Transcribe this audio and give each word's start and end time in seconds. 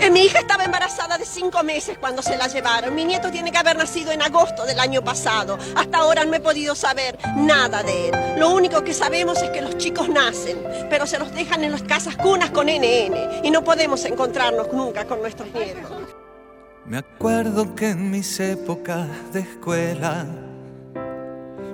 Eh, 0.00 0.10
Mi 0.10 0.24
hija 0.24 0.40
estaba 0.40 0.64
embarazada 0.64 1.18
de 1.18 1.24
cinco 1.24 1.62
meses 1.62 1.98
cuando 1.98 2.22
se 2.22 2.36
la 2.36 2.46
llevaron. 2.48 2.94
Mi 2.94 3.04
nieto 3.04 3.30
tiene 3.30 3.50
que 3.50 3.58
haber 3.58 3.76
nacido 3.76 4.12
en 4.12 4.22
agosto 4.22 4.64
del 4.64 4.78
año 4.78 5.02
pasado. 5.02 5.58
Hasta 5.74 5.98
ahora 5.98 6.24
no 6.24 6.34
he 6.34 6.40
podido 6.40 6.74
saber 6.74 7.18
nada 7.36 7.82
de 7.82 8.08
él. 8.08 8.38
Lo 8.38 8.50
único 8.50 8.82
que 8.84 8.94
sabemos 8.94 9.40
es 9.42 9.50
que 9.50 9.62
los 9.62 9.76
chicos 9.78 10.08
nacen, 10.08 10.62
pero 10.90 11.06
se 11.06 11.18
los 11.18 11.32
dejan 11.32 11.64
en 11.64 11.72
las 11.72 11.82
casas 11.82 12.16
cunas 12.16 12.50
con 12.50 12.66
NN 12.66 13.44
y 13.44 13.50
no 13.50 13.62
podemos 13.64 14.04
encontrarnos 14.04 14.72
nunca 14.72 15.04
con 15.06 15.20
nuestros 15.20 15.48
nietos. 15.52 15.90
Me 16.84 16.98
acuerdo 16.98 17.74
que 17.74 17.90
en 17.90 18.10
mis 18.10 18.40
épocas 18.40 19.08
de 19.32 19.40
escuela 19.40 20.26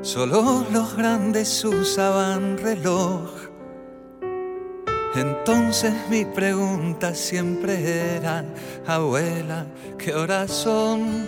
solo 0.03 0.67
los 0.71 0.97
grandes 0.97 1.65
usaban 1.65 2.59
reloj. 2.59 3.48
Entonces 5.19 5.93
mi 6.09 6.25
pregunta 6.25 7.13
siempre 7.13 8.17
era, 8.17 8.45
abuela, 8.87 9.67
¿qué 9.99 10.15
horas 10.15 10.49
son? 10.53 11.27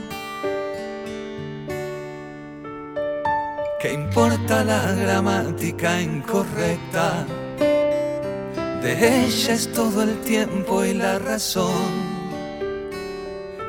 ¿Qué 3.81 3.93
importa 3.93 4.63
la 4.63 4.93
gramática 4.93 6.01
incorrecta? 6.01 7.27
De 8.81 9.25
ella 9.25 9.55
es 9.55 9.73
todo 9.73 10.05
el 10.05 10.21
tiempo 10.21 10.85
y 10.85 10.95
la 10.95 11.19
razón. 11.19 12.21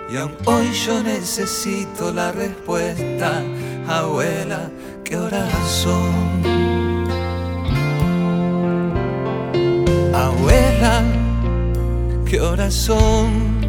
Y 0.08 0.18
aún 0.18 0.38
hoy 0.46 0.72
yo 0.86 1.02
necesito 1.02 2.14
la 2.14 2.32
respuesta, 2.32 3.42
abuela, 3.88 4.70
¿qué 5.04 5.18
horas 5.18 5.52
son? 5.68 6.81
Abuela, 10.14 11.04
¿qué 12.26 12.42
horas 12.42 12.74
son? 12.74 13.62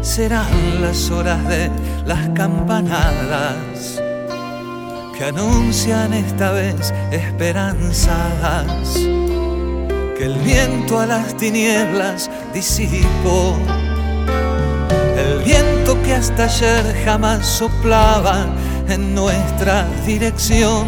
Serán 0.00 0.82
las 0.82 1.10
horas 1.10 1.46
de 1.48 1.70
las 2.04 2.28
campanadas 2.30 4.02
que 5.16 5.24
anuncian 5.24 6.12
esta 6.12 6.50
vez 6.50 6.92
esperanzadas. 7.12 8.94
Que 10.16 10.24
el 10.24 10.34
viento 10.44 10.98
a 10.98 11.06
las 11.06 11.36
tinieblas 11.36 12.30
disipó. 12.52 13.56
El 15.16 15.44
viento 15.44 16.00
que 16.02 16.14
hasta 16.14 16.44
ayer 16.44 17.04
jamás 17.04 17.46
soplaba 17.46 18.46
en 18.88 19.14
nuestra 19.14 19.86
dirección, 20.04 20.86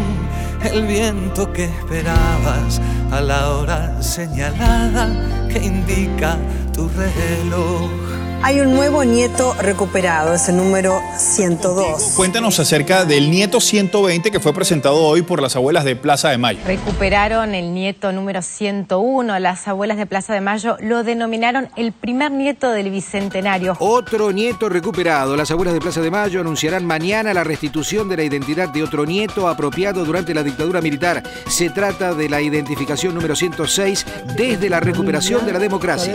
el 0.63 0.85
viento 0.85 1.51
que 1.53 1.65
esperabas 1.65 2.81
a 3.11 3.21
la 3.21 3.51
hora 3.51 4.01
señalada 4.01 5.47
que 5.49 5.59
indica 5.59 6.37
tu 6.73 6.89
reloj. 6.89 8.26
Hay 8.43 8.59
un 8.59 8.75
nuevo 8.75 9.03
nieto 9.03 9.55
recuperado, 9.55 10.35
es 10.35 10.47
el 10.47 10.57
número 10.57 11.01
102. 11.17 12.13
Cuéntanos 12.15 12.59
acerca 12.59 13.03
del 13.03 13.31
nieto 13.31 13.59
120 13.59 14.29
que 14.29 14.39
fue 14.39 14.53
presentado 14.53 15.03
hoy 15.03 15.23
por 15.23 15.41
las 15.41 15.55
abuelas 15.55 15.83
de 15.83 15.95
Plaza 15.95 16.29
de 16.29 16.37
Mayo. 16.37 16.59
Recuperaron 16.65 17.55
el 17.55 17.73
nieto 17.73 18.11
número 18.11 18.41
101. 18.43 19.39
Las 19.39 19.67
abuelas 19.67 19.97
de 19.97 20.05
Plaza 20.05 20.33
de 20.33 20.41
Mayo 20.41 20.77
lo 20.79 21.03
denominaron 21.03 21.69
el 21.75 21.91
primer 21.91 22.31
nieto 22.31 22.69
del 22.69 22.91
bicentenario. 22.91 23.75
Otro 23.79 24.31
nieto 24.31 24.69
recuperado. 24.69 25.35
Las 25.35 25.49
abuelas 25.49 25.73
de 25.73 25.81
Plaza 25.81 26.01
de 26.01 26.11
Mayo 26.11 26.39
anunciarán 26.39 26.85
mañana 26.85 27.33
la 27.33 27.43
restitución 27.43 28.07
de 28.07 28.17
la 28.17 28.23
identidad 28.23 28.69
de 28.69 28.83
otro 28.83 29.05
nieto 29.05 29.47
apropiado 29.49 30.05
durante 30.05 30.33
la 30.35 30.43
dictadura 30.43 30.79
militar. 30.79 31.23
Se 31.47 31.71
trata 31.71 32.13
de 32.13 32.29
la 32.29 32.39
identificación 32.39 33.15
número 33.15 33.35
106 33.35 34.05
desde 34.37 34.69
la 34.69 34.79
recuperación 34.79 35.45
de 35.45 35.53
la 35.53 35.59
democracia. 35.59 36.13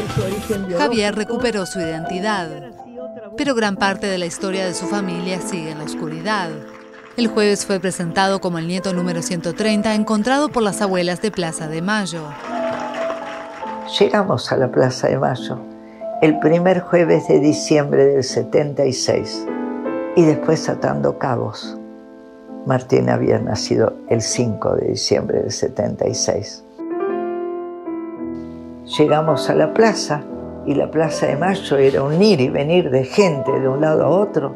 Javier 0.79 1.15
recuperó 1.15 1.67
su 1.67 1.81
identidad, 1.81 2.12
pero 3.37 3.55
gran 3.55 3.77
parte 3.77 4.07
de 4.07 4.19
la 4.19 4.27
historia 4.27 4.65
de 4.65 4.75
su 4.75 4.87
familia 4.87 5.41
sigue 5.41 5.71
en 5.71 5.79
la 5.79 5.85
oscuridad. 5.85 6.51
El 7.17 7.29
jueves 7.29 7.67
fue 7.67 7.81
presentado 7.81 8.41
como 8.41 8.59
el 8.59 8.67
nieto 8.67 8.93
número 8.93 9.23
130 9.23 9.95
encontrado 9.95 10.49
por 10.49 10.63
las 10.63 10.81
abuelas 10.81 11.21
de 11.21 11.31
Plaza 11.31 11.69
de 11.69 11.83
Mayo. 11.83 12.23
Llegamos 13.99 14.51
a 14.51 14.57
la 14.57 14.71
Plaza 14.71 15.09
de 15.09 15.19
Mayo 15.19 15.73
el 16.23 16.39
primer 16.39 16.79
jueves 16.79 17.27
de 17.27 17.41
diciembre 17.41 18.05
del 18.07 18.23
76 18.23 19.45
y 20.15 20.25
después 20.25 20.69
atando 20.69 21.19
cabos. 21.19 21.77
Martín 22.65 23.11
había 23.11 23.41
nacido 23.41 23.97
el 24.09 24.23
5 24.23 24.77
de 24.77 24.89
diciembre 24.91 25.41
del 25.41 25.51
76. 25.51 26.63
Llegamos 28.97 29.51
a 29.51 29.57
la 29.57 29.75
plaza 29.75 30.23
y 30.65 30.75
la 30.75 30.91
Plaza 30.91 31.27
de 31.27 31.37
Mayo 31.37 31.77
era 31.77 32.03
un 32.03 32.23
ir 32.23 32.41
y 32.41 32.49
venir 32.49 32.91
de 32.91 33.05
gente 33.05 33.51
de 33.59 33.69
un 33.69 33.81
lado 33.81 34.05
a 34.05 34.09
otro, 34.09 34.55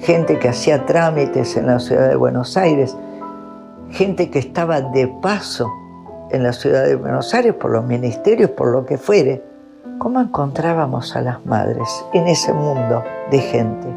gente 0.00 0.38
que 0.38 0.48
hacía 0.48 0.84
trámites 0.84 1.56
en 1.56 1.66
la 1.66 1.78
ciudad 1.78 2.08
de 2.08 2.16
Buenos 2.16 2.56
Aires, 2.56 2.96
gente 3.90 4.30
que 4.30 4.38
estaba 4.38 4.80
de 4.80 5.08
paso 5.22 5.70
en 6.30 6.42
la 6.42 6.52
ciudad 6.52 6.84
de 6.84 6.96
Buenos 6.96 7.32
Aires 7.34 7.54
por 7.54 7.70
los 7.70 7.84
ministerios, 7.84 8.50
por 8.50 8.72
lo 8.72 8.84
que 8.84 8.98
fuere. 8.98 9.42
¿Cómo 9.98 10.20
encontrábamos 10.20 11.14
a 11.16 11.22
las 11.22 11.44
madres 11.46 12.04
en 12.12 12.26
ese 12.26 12.52
mundo 12.52 13.04
de 13.30 13.38
gente? 13.38 13.88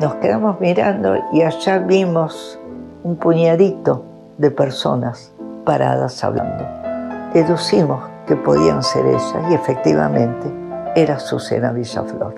Nos 0.00 0.16
quedamos 0.16 0.60
mirando 0.60 1.14
y 1.32 1.42
allá 1.42 1.78
vimos 1.78 2.58
un 3.04 3.16
puñadito 3.16 4.04
de 4.36 4.50
personas 4.50 5.32
paradas 5.64 6.22
hablando 6.24 6.81
deducimos 7.32 8.04
que 8.26 8.36
podían 8.36 8.82
ser 8.82 9.06
ellas 9.06 9.34
y 9.50 9.54
efectivamente 9.54 10.50
era 10.94 11.18
Susana 11.18 11.72
Villaflor. 11.72 12.34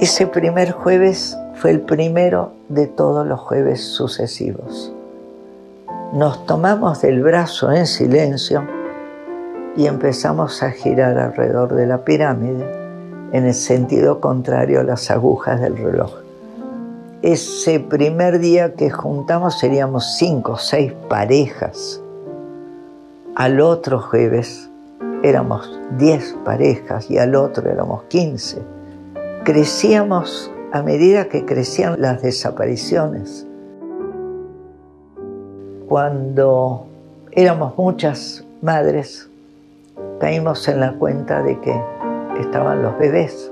Ese 0.00 0.26
primer 0.26 0.72
jueves 0.72 1.36
fue 1.54 1.70
el 1.70 1.80
primero 1.80 2.52
de 2.68 2.86
todos 2.86 3.26
los 3.26 3.38
jueves 3.38 3.84
sucesivos. 3.84 4.92
Nos 6.12 6.44
tomamos 6.46 7.02
del 7.02 7.22
brazo 7.22 7.70
en 7.70 7.86
silencio 7.86 8.64
y 9.76 9.86
empezamos 9.86 10.62
a 10.62 10.70
girar 10.72 11.18
alrededor 11.18 11.74
de 11.74 11.86
la 11.86 11.98
pirámide 12.04 12.66
en 13.32 13.46
el 13.46 13.54
sentido 13.54 14.20
contrario 14.20 14.80
a 14.80 14.84
las 14.84 15.10
agujas 15.10 15.60
del 15.60 15.76
reloj 15.76 16.29
ese 17.22 17.80
primer 17.80 18.38
día 18.38 18.74
que 18.74 18.88
juntamos 18.88 19.58
seríamos 19.58 20.16
cinco 20.16 20.52
o 20.52 20.56
seis 20.56 20.92
parejas. 21.08 22.00
Al 23.34 23.60
otro 23.60 24.00
jueves 24.00 24.70
éramos 25.22 25.78
diez 25.98 26.34
parejas 26.44 27.10
y 27.10 27.18
al 27.18 27.34
otro 27.34 27.70
éramos 27.70 28.04
quince. 28.04 28.62
Crecíamos 29.44 30.50
a 30.72 30.82
medida 30.82 31.28
que 31.28 31.44
crecían 31.44 32.00
las 32.00 32.22
desapariciones. 32.22 33.46
Cuando 35.88 36.86
éramos 37.32 37.76
muchas 37.76 38.44
madres, 38.62 39.28
caímos 40.20 40.66
en 40.68 40.80
la 40.80 40.92
cuenta 40.94 41.42
de 41.42 41.60
que 41.60 41.82
estaban 42.40 42.82
los 42.82 42.98
bebés. 42.98 43.50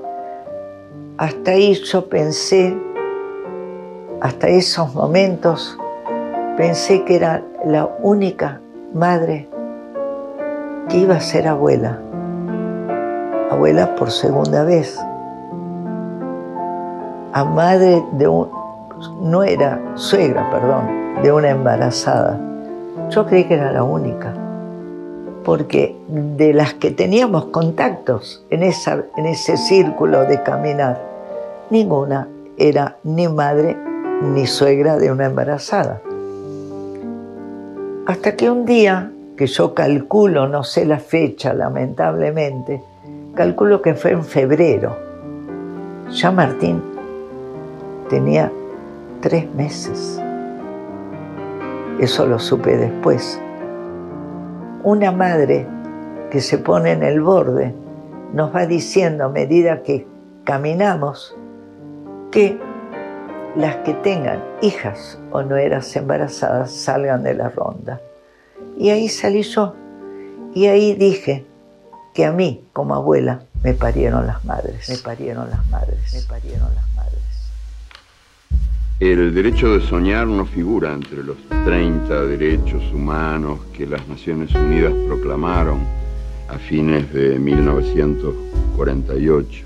Hasta 1.19 1.51
ahí 1.51 1.75
yo 1.75 2.09
pensé 2.09 2.77
hasta 4.21 4.49
esos 4.49 4.95
momentos 4.95 5.79
pensé 6.57 7.05
que 7.05 7.17
era 7.17 7.43
la 7.65 7.89
única 8.03 8.61
madre 8.93 9.49
que 10.89 10.99
iba 10.99 11.17
a 11.17 11.21
ser 11.21 11.47
abuela, 11.47 11.99
abuela 13.51 13.95
por 13.95 14.11
segunda 14.11 14.65
vez, 14.65 14.99
a 17.33 17.45
madre 17.45 18.03
de 18.13 18.27
un, 18.27 18.49
no 19.21 19.45
era 19.45 19.81
suegra, 19.95 20.51
perdón, 20.51 21.23
de 21.23 21.31
una 21.31 21.51
embarazada. 21.51 22.41
Yo 23.11 23.27
creí 23.27 23.45
que 23.45 23.55
era 23.55 23.71
la 23.71 23.85
única, 23.85 24.33
porque 25.45 25.97
de 26.09 26.53
las 26.55 26.75
que 26.75 26.91
teníamos 26.91 27.47
contactos 27.47 28.45
en, 28.51 28.63
en 28.63 29.27
ese 29.27 29.57
círculo 29.57 30.25
de 30.25 30.43
caminar, 30.43 31.01
ninguna 31.71 32.27
era 32.57 32.97
ni 33.05 33.29
madre 33.29 33.77
ni 34.23 34.47
suegra 34.47 34.99
de 34.99 35.11
una 35.13 35.27
embarazada. 35.27 36.01
Hasta 38.07 38.37
que 38.37 38.51
un 38.51 38.65
día, 38.65 39.13
que 39.37 39.47
yo 39.47 39.75
calculo, 39.75 40.49
no 40.49 40.65
sé 40.65 40.85
la 40.85 40.99
fecha 40.99 41.53
lamentablemente, 41.55 42.83
calculo 43.35 43.83
que 43.83 43.95
fue 43.95 44.13
en 44.13 44.25
febrero, 44.25 44.97
ya 46.11 46.31
Martín 46.31 46.83
tenía 48.09 48.51
tres 49.21 49.53
meses. 49.55 50.21
Eso 52.01 52.27
lo 52.27 52.39
supe 52.39 52.77
después. 52.77 53.41
Una 54.85 55.13
madre 55.13 55.67
que 56.31 56.41
se 56.41 56.59
pone 56.59 56.93
en 56.93 57.03
el 57.03 57.21
borde 57.21 57.75
nos 58.33 58.55
va 58.55 58.67
diciendo 58.67 59.25
a 59.25 59.29
medida 59.29 59.83
que 59.83 60.07
caminamos 60.45 61.37
que 62.31 62.59
las 63.59 63.77
que 63.79 63.93
tengan 63.93 64.41
hijas 64.63 65.19
o 65.33 65.43
nueras 65.43 65.97
embarazadas 65.97 66.73
salgan 66.73 67.25
de 67.25 67.35
la 67.35 67.49
ronda. 67.49 68.01
Y 68.79 68.91
ahí 68.91 69.09
salí 69.09 69.43
yo. 69.43 69.75
Y 70.55 70.67
ahí 70.67 70.95
dije 70.95 71.45
que 72.15 72.25
a 72.25 72.31
mí, 72.31 72.63
como 72.73 72.95
abuela, 72.95 73.43
me 73.65 73.75
parieron 73.75 74.29
las 74.29 74.45
madres, 74.45 74.89
me 74.89 74.97
parieron 74.99 75.51
las 75.51 75.69
madres, 75.71 75.99
me 76.15 76.23
parieron 76.23 76.73
las 76.73 76.95
madres. 76.95 77.19
El 79.01 79.35
derecho 79.35 79.77
de 79.77 79.81
soñar 79.81 80.29
no 80.29 80.47
figura 80.47 80.93
entre 80.93 81.25
los 81.25 81.39
30 81.49 82.27
derechos 82.27 82.85
humanos 82.93 83.59
que 83.77 83.87
las 83.87 84.07
Naciones 84.07 84.55
Unidas 84.55 84.93
proclamaron 85.09 85.81
a 86.49 86.59
fines 86.59 87.13
de 87.13 87.41
1948. 87.41 89.65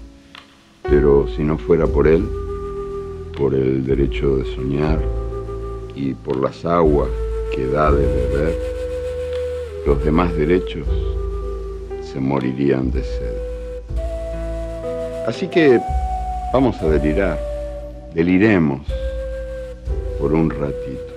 Pero 0.83 1.29
si 1.37 1.45
no 1.45 1.59
fuera 1.59 1.87
por 1.87 2.09
él, 2.09 2.27
por 3.37 3.55
el 3.55 3.85
derecho 3.87 4.37
de 4.37 4.45
soñar 4.55 5.01
y 5.95 6.15
por 6.15 6.41
las 6.41 6.65
aguas 6.65 7.09
que 7.55 7.67
da 7.67 7.91
de 7.91 8.07
beber, 8.07 8.59
los 9.87 10.05
demás 10.05 10.35
derechos 10.37 10.87
se 12.03 12.21
morirían 12.21 12.91
de 12.91 13.03
sed. 13.03 13.37
Así 15.27 15.49
que 15.49 15.81
vamos 16.53 16.81
a 16.83 16.89
delirar, 16.89 17.39
deliremos 18.15 18.83
por 20.19 20.33
un 20.33 20.51
ratito. 20.51 21.13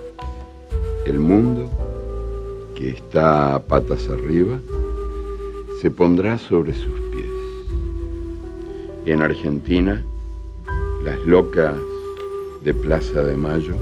El 1.05 1.19
mundo, 1.19 1.69
que 2.75 2.89
está 2.89 3.55
a 3.55 3.59
patas 3.59 4.07
arriba, 4.09 4.59
se 5.81 5.91
pondrá 5.91 6.37
sobre 6.37 6.73
sus 6.73 6.99
pies. 7.11 7.25
En 9.05 9.21
Argentina, 9.21 10.03
las 11.03 11.19
locas 11.25 11.75
de 12.65 12.73
Plaza 12.73 13.21
de 13.21 13.37
Mayo 13.37 13.75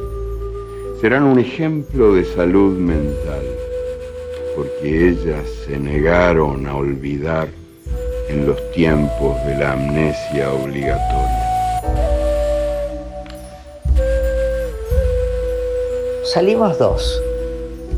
serán 1.00 1.24
un 1.24 1.40
ejemplo 1.40 2.14
de 2.14 2.26
salud 2.26 2.78
mental, 2.78 3.46
porque 4.56 5.10
ellas 5.10 5.48
se 5.66 5.80
negaron 5.80 6.68
a 6.68 6.76
olvidar 6.76 7.48
en 8.28 8.46
los 8.46 8.72
tiempos 8.72 9.38
de 9.46 9.56
la 9.56 9.74
amnesia 9.74 10.52
obligatoria. 10.52 11.44
Salimos 16.26 16.78
dos. 16.78 17.22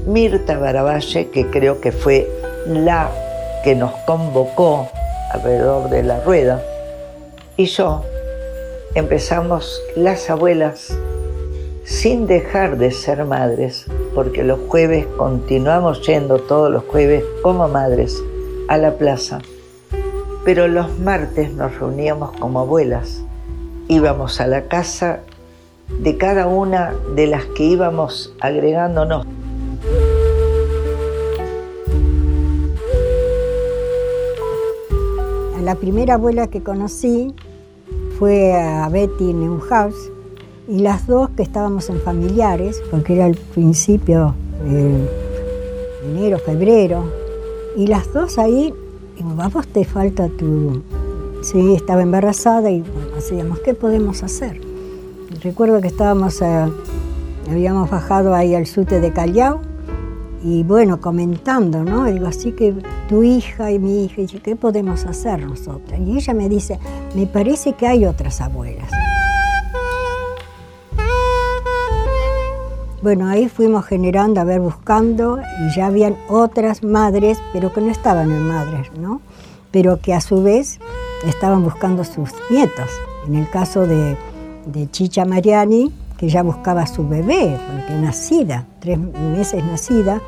Mirta 0.06 0.60
Baravalle, 0.60 1.30
que 1.30 1.48
creo 1.50 1.82
que 1.82 1.92
fue 1.92 2.30
la 2.68 3.10
que 3.64 3.74
nos 3.74 3.92
convocó 4.06 4.88
alrededor 5.32 5.90
de 5.90 6.04
la 6.04 6.20
rueda, 6.22 6.64
y 7.58 7.66
yo 7.66 8.04
empezamos 8.96 9.82
las 9.98 10.30
abuelas 10.30 10.98
sin 11.84 12.28
dejar 12.28 12.78
de 12.78 12.92
ser 12.92 13.26
madres, 13.26 13.86
porque 14.16 14.44
los 14.44 14.60
jueves 14.68 15.06
continuamos 15.18 16.02
yendo 16.08 16.40
todos 16.40 16.72
los 16.72 16.84
jueves 16.86 17.24
como 17.44 17.68
madres 17.68 18.24
a 18.70 18.78
la 18.78 18.98
plaza. 18.98 19.40
Pero 20.46 20.68
los 20.68 20.98
martes 20.98 21.54
nos 21.54 21.78
reuníamos 21.78 22.32
como 22.40 22.62
abuelas. 22.62 23.22
Íbamos 23.90 24.40
a 24.40 24.48
la 24.48 24.64
casa 24.64 25.20
de 26.00 26.18
cada 26.18 26.48
una 26.48 26.96
de 27.16 27.28
las 27.28 27.46
que 27.46 27.64
íbamos 27.64 28.34
agregándonos. 28.40 29.28
La 35.62 35.76
primera 35.76 36.14
abuela 36.14 36.48
que 36.48 36.62
conocí 36.62 37.34
fue 38.18 38.54
a 38.54 38.88
Betty 38.90 39.34
Neuhaus 39.34 39.96
y 40.68 40.80
las 40.80 41.06
dos 41.06 41.30
que 41.32 41.44
estábamos 41.44 41.90
en 41.90 42.00
familiares, 42.00 42.82
porque 42.90 43.16
era 43.16 43.28
el 43.28 43.36
principio 43.36 44.34
de 44.64 45.08
enero, 46.10 46.40
febrero, 46.40 47.04
y 47.76 47.88
las 47.88 48.12
dos 48.14 48.38
ahí, 48.38 48.74
vamos, 49.22 49.68
te 49.68 49.86
falta 49.86 50.30
tu... 50.30 50.82
Sí, 51.42 51.76
estaba 51.76 52.02
embarazada 52.02 52.72
y 52.72 52.82
bueno, 52.82 53.16
decíamos, 53.16 53.60
¿qué 53.60 53.76
podemos 53.76 54.24
hacer? 54.24 54.60
Recuerdo 55.44 55.80
que 55.80 55.88
estábamos, 55.88 56.42
eh, 56.42 56.66
habíamos 57.48 57.92
bajado 57.92 58.34
ahí 58.34 58.56
al 58.56 58.66
sute 58.66 59.00
de 59.00 59.14
Callao 59.14 59.62
y 60.44 60.64
bueno, 60.64 61.00
comentando, 61.00 61.84
¿no? 61.84 62.06
Digo, 62.06 62.26
así 62.26 62.52
que 62.52 62.74
tu 63.08 63.24
hija 63.24 63.72
y 63.72 63.80
mi 63.80 64.06
hija, 64.06 64.22
y 64.22 64.28
¿qué 64.28 64.56
podemos 64.56 65.06
hacer 65.06 65.40
nosotras? 65.40 66.00
Y 66.00 66.18
ella 66.18 66.34
me 66.34 66.50
dice, 66.50 66.80
me 67.16 67.28
parece 67.28 67.74
que 67.74 67.88
hay 67.88 68.06
otras 68.06 68.42
abuelas. 68.42 68.90
Bueno, 73.02 73.28
ahí 73.28 73.48
fuimos 73.48 73.86
generando, 73.86 74.42
a 74.42 74.44
ver, 74.44 74.60
buscando, 74.60 75.40
y 75.40 75.76
ya 75.76 75.88
habían 75.88 76.18
otras 76.28 76.84
madres, 76.84 77.40
pero 77.54 77.72
que 77.72 77.82
no 77.82 77.92
estaban 77.92 78.32
en 78.32 78.48
madres, 78.48 78.90
¿no? 78.98 79.22
Pero 79.70 80.00
que 80.02 80.14
a 80.14 80.22
su 80.22 80.42
vez 80.42 80.80
estaban 81.28 81.64
buscando 81.64 82.04
sus 82.04 82.32
nietos. 82.50 82.90
En 83.28 83.36
el 83.36 83.48
caso 83.50 83.86
de, 83.86 84.18
de 84.66 84.90
Chicha 84.90 85.24
Mariani, 85.26 85.94
que 86.18 86.30
ya 86.30 86.42
buscaba 86.42 86.84
a 86.84 86.88
su 86.88 87.08
bebé, 87.08 87.60
porque 87.68 87.94
nacida, 87.94 88.66
tres 88.80 88.98
meses 88.98 89.64
nacida, 89.64 90.22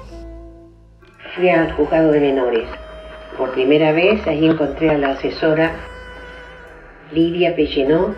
fui 1.37 1.49
al 1.49 1.71
juzgado 1.73 2.11
de 2.11 2.19
menores. 2.19 2.67
Por 3.37 3.51
primera 3.51 3.91
vez 3.91 4.25
ahí 4.27 4.47
encontré 4.47 4.89
a 4.89 4.97
la 4.97 5.11
asesora 5.11 5.71
Lidia 7.11 7.55
Pellenó, 7.55 8.15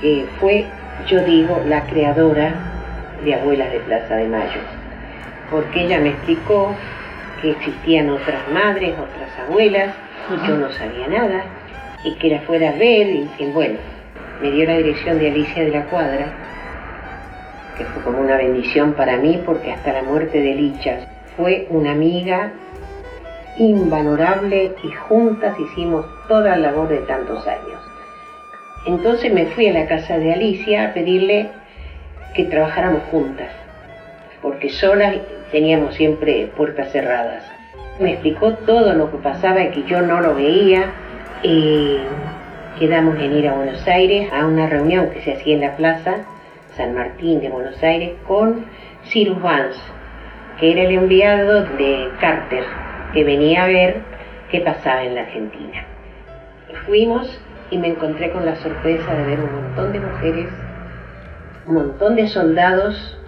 que 0.00 0.26
fue, 0.40 0.66
yo 1.06 1.24
digo, 1.24 1.62
la 1.68 1.86
creadora 1.86 2.54
de 3.24 3.34
Abuelas 3.34 3.72
de 3.72 3.78
Plaza 3.80 4.16
de 4.16 4.28
Mayo, 4.28 4.60
porque 5.50 5.84
ella 5.84 6.00
me 6.00 6.10
explicó 6.10 6.74
que 7.40 7.52
existían 7.52 8.10
otras 8.10 8.40
madres, 8.52 8.94
otras 8.98 9.30
abuelas, 9.46 9.94
y 10.30 10.46
yo 10.46 10.56
no 10.56 10.70
sabía 10.72 11.06
nada, 11.06 11.44
y 12.04 12.14
que 12.16 12.30
la 12.30 12.40
fuera 12.40 12.70
a 12.70 12.72
ver, 12.72 13.06
y 13.06 13.28
bueno, 13.52 13.78
me 14.42 14.50
dio 14.50 14.66
la 14.66 14.76
dirección 14.76 15.18
de 15.18 15.30
Alicia 15.30 15.64
de 15.64 15.70
la 15.70 15.84
Cuadra, 15.84 16.26
que 17.78 17.84
fue 17.84 18.02
como 18.02 18.20
una 18.20 18.36
bendición 18.36 18.92
para 18.94 19.16
mí, 19.16 19.40
porque 19.46 19.72
hasta 19.72 19.92
la 19.92 20.02
muerte 20.02 20.40
de 20.40 20.54
Lichas 20.54 21.09
fue 21.36 21.66
una 21.70 21.92
amiga 21.92 22.52
invalorable 23.58 24.74
y 24.82 24.90
juntas 24.90 25.58
hicimos 25.58 26.06
toda 26.28 26.56
la 26.56 26.70
labor 26.70 26.88
de 26.88 26.98
tantos 26.98 27.46
años. 27.46 27.80
Entonces 28.86 29.32
me 29.32 29.46
fui 29.46 29.68
a 29.68 29.72
la 29.72 29.86
casa 29.86 30.18
de 30.18 30.32
Alicia 30.32 30.84
a 30.84 30.94
pedirle 30.94 31.48
que 32.34 32.44
trabajáramos 32.44 33.02
juntas, 33.10 33.50
porque 34.40 34.70
solas 34.70 35.16
teníamos 35.50 35.94
siempre 35.94 36.50
puertas 36.56 36.90
cerradas. 36.92 37.44
Me 37.98 38.12
explicó 38.12 38.54
todo 38.54 38.94
lo 38.94 39.10
que 39.10 39.18
pasaba 39.18 39.62
y 39.62 39.70
que 39.70 39.82
yo 39.82 40.00
no 40.00 40.20
lo 40.20 40.34
veía. 40.34 40.92
Y 41.42 41.98
quedamos 42.78 43.18
en 43.18 43.36
ir 43.36 43.48
a 43.48 43.54
Buenos 43.54 43.86
Aires 43.86 44.32
a 44.32 44.46
una 44.46 44.66
reunión 44.66 45.10
que 45.10 45.20
se 45.20 45.34
hacía 45.34 45.54
en 45.54 45.60
la 45.60 45.76
plaza 45.76 46.24
San 46.76 46.94
Martín 46.94 47.40
de 47.40 47.50
Buenos 47.50 47.82
Aires 47.82 48.12
con 48.26 48.64
Cyrus 49.04 49.40
Vance, 49.42 49.80
que 50.60 50.72
era 50.72 50.82
el 50.82 50.92
enviado 50.92 51.62
de 51.62 52.10
Carter, 52.20 52.64
que 53.14 53.24
venía 53.24 53.64
a 53.64 53.66
ver 53.66 54.02
qué 54.50 54.60
pasaba 54.60 55.02
en 55.04 55.14
la 55.14 55.22
Argentina. 55.22 55.86
Fuimos 56.86 57.40
y 57.70 57.78
me 57.78 57.88
encontré 57.88 58.30
con 58.30 58.44
la 58.44 58.56
sorpresa 58.56 59.14
de 59.14 59.24
ver 59.24 59.40
un 59.40 59.54
montón 59.54 59.92
de 59.92 60.00
mujeres, 60.00 60.48
un 61.66 61.74
montón 61.74 62.14
de 62.14 62.28
soldados 62.28 63.18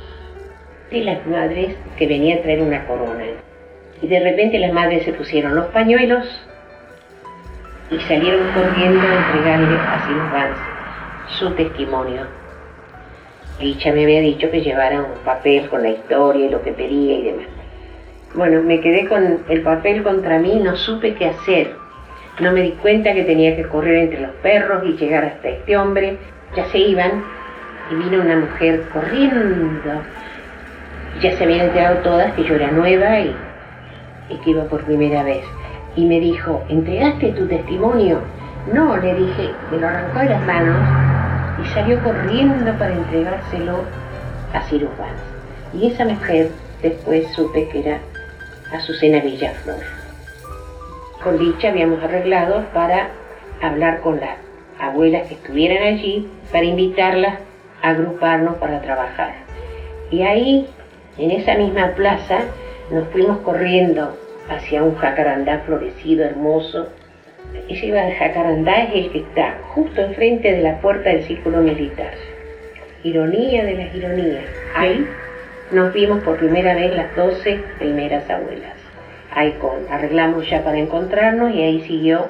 de 0.91 1.05
las 1.05 1.27
madres 1.27 1.75
que 1.97 2.07
venían 2.07 2.41
a 2.41 2.43
traer 2.43 2.61
una 2.61 2.87
corona. 2.87 3.25
Y 4.03 4.09
de 4.09 4.21
repente 4.21 4.59
las 4.59 4.73
madres 4.73 5.05
se 5.05 5.15
pusieron 5.15 5.55
los 5.55 5.67
pañuelos 5.67 6.27
y 7.91 7.99
salieron 8.01 8.47
corriendo 8.53 9.07
a 9.07 9.15
entregarle 9.15 9.79
a 9.79 10.31
Vance 10.33 10.61
su 11.39 11.51
testimonio 11.55 12.42
Licha 13.63 13.93
me 13.93 14.03
había 14.03 14.21
dicho 14.21 14.51
que 14.51 14.61
llevara 14.61 14.99
un 14.99 15.25
papel 15.25 15.69
con 15.69 15.83
la 15.83 15.91
historia 15.91 16.47
y 16.47 16.51
lo 16.51 16.63
que 16.63 16.73
pedía 16.73 17.19
y 17.19 17.23
demás. 17.23 17.47
Bueno, 18.35 18.61
me 18.63 18.81
quedé 18.81 19.07
con 19.07 19.45
el 19.49 19.63
papel 19.63 20.03
contra 20.03 20.41
mí, 20.41 20.61
no 20.61 20.75
supe 20.75 21.15
qué 21.15 21.27
hacer. 21.27 21.77
No 22.41 22.51
me 22.51 22.63
di 22.63 22.73
cuenta 22.73 23.15
que 23.15 23.23
tenía 23.23 23.55
que 23.55 23.63
correr 23.63 23.99
entre 23.99 24.21
los 24.21 24.33
perros 24.43 24.83
y 24.85 24.97
llegar 24.97 25.25
hasta 25.25 25.49
este 25.49 25.77
hombre. 25.77 26.17
Ya 26.57 26.65
se 26.67 26.79
iban 26.79 27.23
y 27.91 27.95
vino 27.95 28.21
una 28.21 28.37
mujer 28.37 28.83
corriendo. 28.93 30.03
Ya 31.21 31.37
se 31.37 31.45
habían 31.45 31.67
enterado 31.67 31.99
todas 31.99 32.33
que 32.33 32.43
yo 32.43 32.57
era 32.57 32.73
nueva 32.73 33.21
y, 33.21 33.33
y 34.29 34.37
que 34.39 34.51
iba 34.51 34.65
por 34.65 34.83
primera 34.83 35.23
vez. 35.23 35.45
Y 35.95 36.05
me 36.07 36.19
dijo, 36.19 36.65
¿entregaste 36.69 37.29
tu 37.33 37.47
testimonio? 37.47 38.23
No, 38.73 38.97
le 38.97 39.15
dije, 39.15 39.51
me 39.71 39.79
lo 39.79 39.87
arrancó 39.87 40.19
de 40.19 40.31
las 40.31 40.47
manos 40.47 41.12
y 41.61 41.69
salió 41.75 42.03
corriendo 42.03 42.73
para 42.79 42.93
entregárselo 42.93 43.85
a 44.53 44.63
Cirujano. 44.63 45.19
Y 45.75 45.87
esa 45.89 46.05
mujer 46.05 46.51
después 46.83 47.27
supe 47.35 47.69
que 47.69 47.81
era 47.81 47.99
Azucena 48.73 49.21
Villaflor. 49.21 49.83
Con 51.23 51.39
dicha 51.39 51.69
habíamos 51.69 52.03
arreglado 52.03 52.65
para 52.73 53.11
hablar 53.61 54.01
con 54.01 54.19
las 54.21 54.37
abuelas 54.81 55.29
que 55.29 55.35
estuvieran 55.35 55.83
allí, 55.83 56.29
para 56.51 56.65
invitarlas 56.65 57.39
a 57.83 57.91
agruparnos 57.91 58.57
para 58.57 58.81
trabajar. 58.81 59.35
Y 60.11 60.23
ahí, 60.23 60.69
en 61.19 61.31
esa 61.31 61.55
misma 61.55 61.89
plaza, 61.95 62.39
Nos 62.91 63.09
fuimos 63.09 63.39
corriendo 63.39 64.19
hacia 64.51 64.83
un 64.83 64.97
jacarandá 64.97 65.61
florecido, 65.61 66.25
hermoso. 66.25 66.89
Ese 67.69 67.91
jacarandá 68.19 68.85
es 68.85 68.95
el 68.95 69.13
que 69.13 69.19
está 69.19 69.59
justo 69.75 70.01
enfrente 70.03 70.53
de 70.53 70.63
la 70.63 70.81
puerta 70.81 71.11
del 71.11 71.25
círculo 71.25 71.59
militar. 71.59 72.13
Ironía 73.03 73.65
de 73.65 73.75
las 73.75 73.95
ironías. 73.95 74.45
Ahí 74.75 75.07
nos 75.71 75.93
vimos 75.93 76.23
por 76.23 76.37
primera 76.37 76.75
vez 76.75 76.95
las 76.95 77.15
12 77.17 77.61
primeras 77.79 78.29
abuelas. 78.29 78.75
Ahí 79.35 79.53
con, 79.61 79.91
arreglamos 79.91 80.49
ya 80.49 80.63
para 80.63 80.79
encontrarnos 80.79 81.55
y 81.55 81.63
ahí 81.63 81.81
siguió 81.87 82.29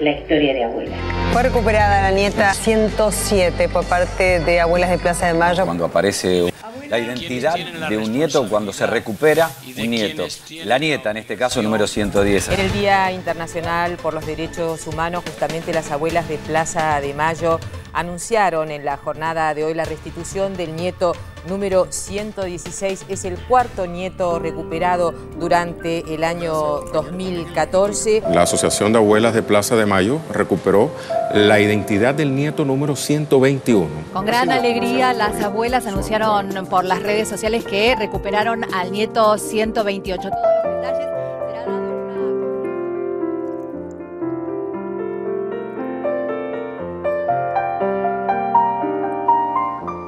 la 0.00 0.10
historia 0.10 0.52
de 0.52 0.64
abuela. 0.64 0.96
Fue 1.32 1.42
recuperada 1.42 2.02
la 2.02 2.10
nieta 2.10 2.52
107 2.52 3.68
por 3.68 3.84
parte 3.84 4.40
de 4.40 4.60
Abuelas 4.60 4.90
de 4.90 4.98
Plaza 4.98 5.28
de 5.28 5.34
Mayo. 5.34 5.64
Cuando 5.64 5.84
aparece 5.84 6.51
la 6.92 6.98
identidad 6.98 7.54
de 7.88 7.96
un 7.96 8.12
nieto, 8.12 8.46
cuando 8.50 8.70
se 8.70 8.86
recupera 8.86 9.50
un 9.78 9.90
nieto. 9.90 10.26
La 10.66 10.78
nieta, 10.78 11.10
en 11.10 11.16
este 11.16 11.38
caso, 11.38 11.62
número 11.62 11.86
110. 11.86 12.48
En 12.50 12.60
el 12.60 12.70
Día 12.72 13.10
Internacional 13.12 13.96
por 13.96 14.12
los 14.12 14.26
Derechos 14.26 14.86
Humanos, 14.86 15.24
justamente 15.26 15.72
las 15.72 15.90
abuelas 15.90 16.28
de 16.28 16.36
Plaza 16.36 17.00
de 17.00 17.14
Mayo 17.14 17.58
anunciaron 17.92 18.70
en 18.70 18.84
la 18.84 18.96
jornada 18.96 19.54
de 19.54 19.64
hoy 19.64 19.74
la 19.74 19.84
restitución 19.84 20.56
del 20.56 20.76
nieto 20.76 21.12
número 21.48 21.86
116. 21.90 23.06
Es 23.08 23.24
el 23.24 23.38
cuarto 23.38 23.86
nieto 23.86 24.38
recuperado 24.38 25.12
durante 25.38 26.14
el 26.14 26.24
año 26.24 26.52
2014. 26.92 28.22
La 28.30 28.42
Asociación 28.42 28.92
de 28.92 28.98
Abuelas 28.98 29.34
de 29.34 29.42
Plaza 29.42 29.76
de 29.76 29.86
Mayo 29.86 30.20
recuperó 30.32 30.90
la 31.34 31.60
identidad 31.60 32.14
del 32.14 32.34
nieto 32.34 32.64
número 32.64 32.96
121. 32.96 33.88
Con 34.12 34.26
gran 34.26 34.50
alegría, 34.50 35.12
las 35.12 35.42
abuelas 35.42 35.86
anunciaron 35.86 36.66
por 36.66 36.84
las 36.84 37.02
redes 37.02 37.28
sociales 37.28 37.64
que 37.64 37.94
recuperaron 37.96 38.64
al 38.74 38.92
nieto 38.92 39.38
128. 39.38 40.30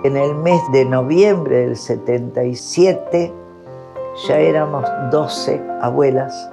En 0.04 0.18
el 0.18 0.34
mes 0.34 0.60
de 0.70 0.84
noviembre 0.84 1.60
del 1.60 1.76
77 1.76 3.32
ya 4.28 4.38
éramos 4.38 4.84
12 5.10 5.62
abuelas 5.80 6.50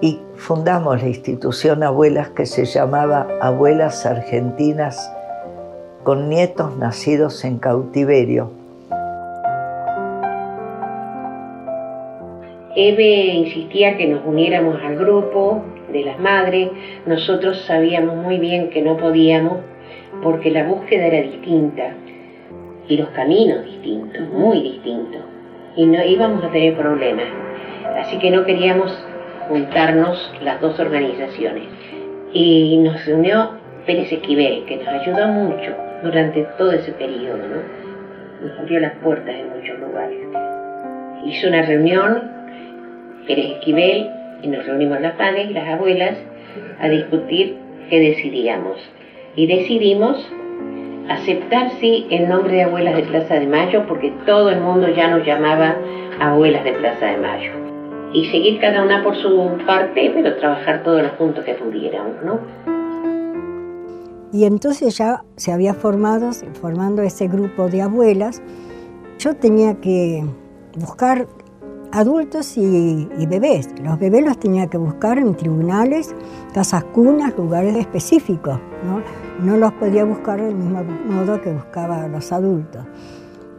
y 0.00 0.20
fundamos 0.36 1.02
la 1.02 1.08
institución 1.08 1.82
Abuelas 1.82 2.28
que 2.28 2.46
se 2.46 2.64
llamaba 2.64 3.26
Abuelas 3.40 4.06
Argentinas 4.06 5.12
con 6.04 6.28
nietos 6.28 6.76
nacidos 6.76 7.44
en 7.44 7.58
cautiverio. 7.58 8.52
Eve 12.76 13.34
insistía 13.34 13.96
que 13.96 14.06
nos 14.06 14.24
uniéramos 14.24 14.80
al 14.80 14.94
grupo 14.94 15.60
de 15.92 16.04
las 16.04 16.20
madres. 16.20 16.70
Nosotros 17.04 17.64
sabíamos 17.66 18.14
muy 18.14 18.38
bien 18.38 18.70
que 18.70 18.80
no 18.80 18.96
podíamos 18.96 19.56
porque 20.22 20.52
la 20.52 20.62
búsqueda 20.68 21.06
era 21.06 21.22
distinta 21.22 21.96
los 22.96 23.08
caminos 23.10 23.64
distintos, 23.64 24.28
muy 24.28 24.62
distintos, 24.62 25.22
y 25.76 25.86
no 25.86 26.04
íbamos 26.04 26.44
a 26.44 26.50
tener 26.50 26.76
problemas. 26.76 27.26
Así 27.96 28.18
que 28.18 28.30
no 28.30 28.44
queríamos 28.44 28.92
juntarnos 29.48 30.32
las 30.42 30.60
dos 30.60 30.78
organizaciones. 30.80 31.64
Y 32.32 32.78
nos 32.78 33.06
unió 33.06 33.50
Pérez 33.86 34.12
Esquivel, 34.12 34.64
que 34.64 34.76
nos 34.76 34.88
ayudó 34.88 35.28
mucho 35.28 35.74
durante 36.02 36.44
todo 36.56 36.72
ese 36.72 36.92
periodo, 36.92 37.38
¿no? 37.38 38.46
Nos 38.46 38.58
abrió 38.58 38.80
las 38.80 38.94
puertas 38.96 39.34
en 39.34 39.50
muchos 39.50 39.78
lugares. 39.78 40.18
Hizo 41.24 41.48
una 41.48 41.62
reunión, 41.62 42.22
Pérez 43.26 43.52
Esquivel, 43.58 44.10
y 44.42 44.48
nos 44.48 44.66
reunimos 44.66 45.00
las 45.00 45.14
padres 45.14 45.50
y 45.50 45.54
las 45.54 45.68
abuelas 45.68 46.16
a 46.80 46.88
discutir 46.88 47.56
qué 47.88 48.00
decidíamos. 48.00 48.78
Y 49.36 49.46
decidimos 49.46 50.26
aceptar 51.08 51.72
sí 51.80 52.06
el 52.10 52.28
nombre 52.28 52.54
de 52.54 52.62
Abuelas 52.64 52.96
de 52.96 53.02
Plaza 53.02 53.34
de 53.34 53.46
Mayo 53.46 53.84
porque 53.86 54.12
todo 54.26 54.50
el 54.50 54.60
mundo 54.60 54.88
ya 54.88 55.08
nos 55.08 55.26
llamaba 55.26 55.76
Abuelas 56.20 56.64
de 56.64 56.72
Plaza 56.72 57.06
de 57.06 57.16
Mayo. 57.18 57.52
Y 58.12 58.26
seguir 58.26 58.60
cada 58.60 58.82
una 58.82 59.02
por 59.02 59.16
su 59.16 59.58
parte, 59.66 60.10
pero 60.14 60.36
trabajar 60.36 60.82
todos 60.82 61.02
los 61.02 61.12
puntos 61.12 61.44
que 61.44 61.54
pudiéramos, 61.54 62.16
¿no? 62.24 62.40
Y 64.32 64.44
entonces 64.44 64.96
ya 64.96 65.24
se 65.36 65.52
había 65.52 65.74
formado, 65.74 66.30
formando 66.60 67.02
ese 67.02 67.28
grupo 67.28 67.68
de 67.68 67.82
abuelas, 67.82 68.42
yo 69.18 69.34
tenía 69.34 69.74
que 69.74 70.24
buscar 70.76 71.26
adultos 71.92 72.56
y, 72.56 73.08
y, 73.18 73.26
bebés. 73.26 73.68
Los 73.82 73.98
bebés 73.98 74.24
los 74.24 74.38
tenía 74.38 74.66
que 74.68 74.78
buscar 74.78 75.18
en 75.18 75.34
tribunales, 75.34 76.14
casas 76.54 76.84
cunas, 76.84 77.36
lugares 77.36 77.76
específicos. 77.76 78.58
¿no? 78.84 79.02
No 79.40 79.56
los 79.56 79.72
podía 79.72 80.04
buscar 80.04 80.40
del 80.40 80.54
mismo 80.54 80.82
modo 81.08 81.40
que 81.40 81.52
buscaba 81.52 82.04
a 82.04 82.08
los 82.08 82.32
adultos. 82.32 82.84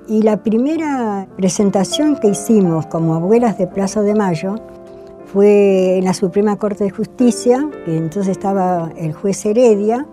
Y 0.08 0.22
la 0.22 0.38
primera 0.38 1.28
presentación 1.38 2.18
que 2.18 2.28
hicimos 2.28 2.86
como 2.88 3.16
abuelas 3.16 3.58
de 3.58 3.68
Plaza 3.68 4.02
de 4.02 4.14
Mayo 4.14 4.56
fue 5.26 5.98
en 5.98 6.06
la 6.06 6.14
Suprema 6.14 6.58
Corte 6.58 6.84
de 6.84 6.90
Justicia, 6.90 7.70
que 7.86 7.98
entonces 7.98 8.38
estaba 8.38 8.92
el 8.98 9.14
juez 9.14 9.46
Heredia, 9.46 10.06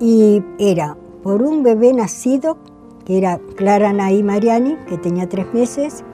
y 0.00 0.42
era 0.58 0.96
por 1.22 1.42
un 1.42 1.62
bebé 1.62 1.92
nacido, 1.92 2.56
que 3.04 3.18
era 3.18 3.40
Clara 3.56 3.92
Naí 3.92 4.22
Mariani, 4.22 4.76
que 4.88 4.98
tenía 4.98 5.28
tres 5.28 5.52
meses, 5.52 6.04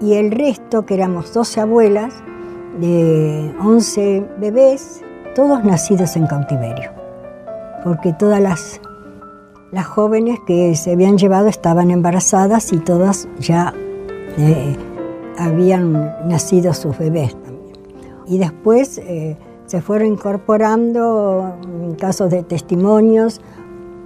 y 0.00 0.14
el 0.14 0.30
resto, 0.30 0.86
que 0.86 0.94
éramos 0.94 1.34
12 1.34 1.60
abuelas, 1.60 2.14
de 2.80 3.52
11 3.60 4.26
bebés, 4.40 5.02
todos 5.34 5.64
nacidos 5.64 6.16
en 6.16 6.26
cautiverio 6.26 7.03
porque 7.84 8.14
todas 8.14 8.40
las, 8.40 8.80
las 9.70 9.86
jóvenes 9.86 10.40
que 10.46 10.74
se 10.74 10.92
habían 10.92 11.18
llevado 11.18 11.48
estaban 11.48 11.90
embarazadas 11.90 12.72
y 12.72 12.78
todas 12.78 13.28
ya 13.38 13.74
eh, 14.38 14.74
habían 15.38 15.92
nacido 16.26 16.72
sus 16.72 16.98
bebés 16.98 17.32
también. 17.42 17.76
Y 18.26 18.38
después 18.38 18.98
eh, 18.98 19.36
se 19.66 19.82
fueron 19.82 20.08
incorporando 20.08 21.56
casos 21.98 22.30
de 22.30 22.42
testimonios. 22.42 23.42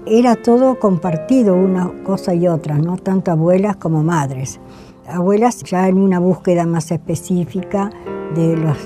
Era 0.07 0.35
todo 0.35 0.79
compartido 0.81 1.55
una 1.55 1.93
cosa 2.03 2.35
y 2.35 2.49
otra, 2.49 2.79
¿no? 2.79 2.97
tanto 2.97 3.31
abuelas 3.31 3.77
como 3.77 4.03
madres. 4.03 4.59
Abuelas 5.07 5.63
ya 5.63 5.89
en 5.89 5.99
una 5.99 6.19
búsqueda 6.19 6.67
más 6.67 6.91
específica 6.91 7.91
de 8.35 8.57
los 8.57 8.77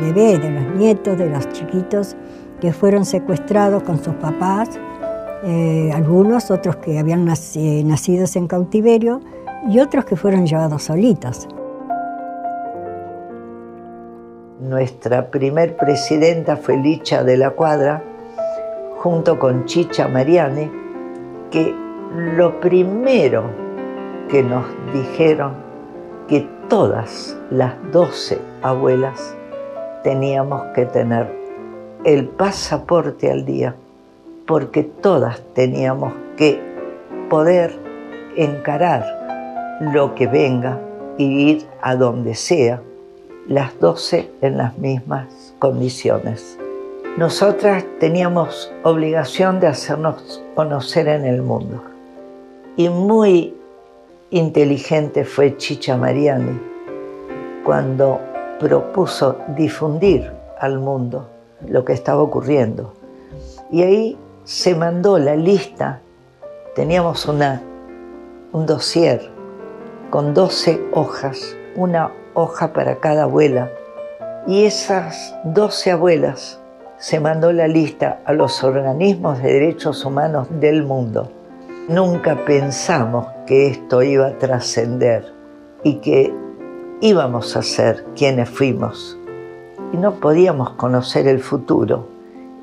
bebés, 0.00 0.40
de 0.40 0.50
los 0.50 0.76
nietos, 0.76 1.18
de 1.18 1.28
los 1.30 1.48
chiquitos 1.50 2.16
que 2.60 2.72
fueron 2.72 3.04
secuestrados 3.04 3.82
con 3.82 4.02
sus 4.02 4.14
papás, 4.14 4.70
eh, 5.44 5.90
algunos, 5.94 6.50
otros 6.50 6.76
que 6.76 6.98
habían 6.98 7.24
nacido 7.24 7.86
nacidos 7.86 8.36
en 8.36 8.46
cautiverio 8.46 9.20
y 9.68 9.78
otros 9.80 10.04
que 10.04 10.16
fueron 10.16 10.46
llevados 10.46 10.84
solitos. 10.84 11.48
Nuestra 14.60 15.30
primer 15.30 15.76
presidenta 15.76 16.56
fue 16.56 16.76
Licha 16.76 17.22
de 17.22 17.36
la 17.36 17.50
Cuadra, 17.50 18.02
junto 18.98 19.38
con 19.38 19.66
Chicha 19.66 20.08
Mariani, 20.08 20.70
que 21.50 21.74
lo 22.36 22.58
primero 22.60 23.44
que 24.28 24.42
nos 24.42 24.64
dijeron 24.92 25.54
que 26.26 26.48
todas 26.68 27.36
las 27.50 27.74
doce 27.92 28.40
abuelas 28.62 29.36
teníamos 30.02 30.62
que 30.74 30.86
tener 30.86 31.45
el 32.06 32.28
pasaporte 32.28 33.32
al 33.32 33.44
día, 33.44 33.74
porque 34.46 34.84
todas 34.84 35.42
teníamos 35.54 36.12
que 36.36 36.60
poder 37.28 37.76
encarar 38.36 39.80
lo 39.92 40.14
que 40.14 40.28
venga 40.28 40.80
y 41.18 41.50
ir 41.50 41.66
a 41.82 41.96
donde 41.96 42.36
sea, 42.36 42.80
las 43.48 43.76
doce 43.80 44.30
en 44.40 44.56
las 44.56 44.78
mismas 44.78 45.52
condiciones. 45.58 46.56
Nosotras 47.16 47.84
teníamos 47.98 48.72
obligación 48.84 49.58
de 49.58 49.66
hacernos 49.66 50.44
conocer 50.54 51.08
en 51.08 51.24
el 51.24 51.42
mundo. 51.42 51.82
Y 52.76 52.88
muy 52.88 53.52
inteligente 54.30 55.24
fue 55.24 55.56
Chicha 55.56 55.96
Mariani 55.96 56.56
cuando 57.64 58.20
propuso 58.60 59.38
difundir 59.56 60.30
al 60.60 60.78
mundo 60.78 61.30
lo 61.66 61.84
que 61.84 61.92
estaba 61.92 62.22
ocurriendo. 62.22 62.92
Y 63.70 63.82
ahí 63.82 64.18
se 64.44 64.74
mandó 64.74 65.18
la 65.18 65.36
lista, 65.36 66.00
teníamos 66.74 67.26
una, 67.26 67.62
un 68.52 68.66
dossier 68.66 69.30
con 70.10 70.34
12 70.34 70.88
hojas, 70.92 71.56
una 71.74 72.12
hoja 72.34 72.72
para 72.72 73.00
cada 73.00 73.24
abuela, 73.24 73.70
y 74.46 74.64
esas 74.64 75.34
12 75.44 75.90
abuelas 75.90 76.60
se 76.98 77.18
mandó 77.20 77.52
la 77.52 77.66
lista 77.66 78.20
a 78.24 78.32
los 78.32 78.62
organismos 78.62 79.42
de 79.42 79.52
derechos 79.52 80.04
humanos 80.04 80.48
del 80.60 80.84
mundo. 80.84 81.30
Nunca 81.88 82.44
pensamos 82.44 83.26
que 83.46 83.68
esto 83.68 84.02
iba 84.02 84.28
a 84.28 84.38
trascender 84.38 85.32
y 85.82 85.96
que 85.96 86.32
íbamos 87.00 87.56
a 87.56 87.62
ser 87.62 88.04
quienes 88.14 88.48
fuimos 88.48 89.18
y 89.92 89.96
no 89.96 90.14
podíamos 90.14 90.70
conocer 90.70 91.28
el 91.28 91.40
futuro. 91.40 92.06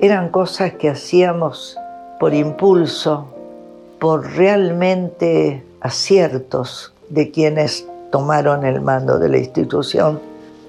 Eran 0.00 0.30
cosas 0.30 0.74
que 0.74 0.90
hacíamos 0.90 1.78
por 2.20 2.34
impulso, 2.34 3.26
por 3.98 4.26
realmente 4.34 5.64
aciertos 5.80 6.92
de 7.08 7.30
quienes 7.30 7.86
tomaron 8.10 8.64
el 8.64 8.80
mando 8.80 9.18
de 9.18 9.28
la 9.28 9.38
institución, 9.38 10.20